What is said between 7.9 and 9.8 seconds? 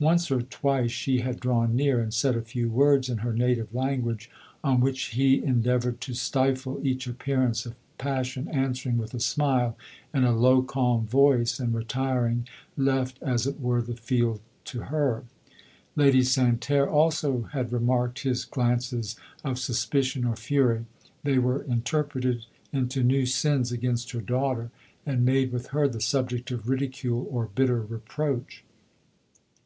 passion, answering with a smile,